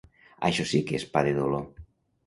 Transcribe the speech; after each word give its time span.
Això 0.49 0.65
sí 0.71 0.81
que 0.89 0.97
és 1.01 1.07
pa 1.19 1.27
de 1.31 1.37
dolor. 1.39 1.65